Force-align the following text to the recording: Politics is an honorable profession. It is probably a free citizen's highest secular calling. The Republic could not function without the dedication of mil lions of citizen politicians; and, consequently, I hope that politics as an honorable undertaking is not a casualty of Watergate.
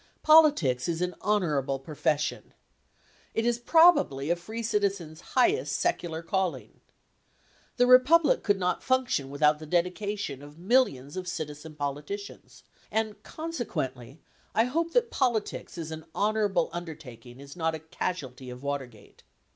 Politics 0.23 0.87
is 0.87 0.99
an 1.03 1.13
honorable 1.21 1.77
profession. 1.77 2.55
It 3.35 3.45
is 3.45 3.59
probably 3.59 4.31
a 4.31 4.35
free 4.35 4.63
citizen's 4.63 5.21
highest 5.37 5.75
secular 5.77 6.23
calling. 6.23 6.81
The 7.77 7.85
Republic 7.85 8.41
could 8.41 8.57
not 8.59 8.81
function 8.81 9.29
without 9.29 9.59
the 9.59 9.67
dedication 9.67 10.41
of 10.41 10.57
mil 10.57 10.85
lions 10.85 11.17
of 11.17 11.27
citizen 11.27 11.75
politicians; 11.75 12.63
and, 12.89 13.21
consequently, 13.21 14.19
I 14.55 14.63
hope 14.63 14.91
that 14.93 15.11
politics 15.11 15.77
as 15.77 15.91
an 15.91 16.05
honorable 16.15 16.71
undertaking 16.73 17.39
is 17.39 17.55
not 17.55 17.75
a 17.75 17.79
casualty 17.79 18.49
of 18.49 18.63
Watergate. 18.63 19.21